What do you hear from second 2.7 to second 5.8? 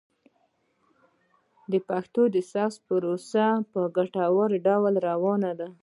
پروسه په ګټور ډول روانه ده.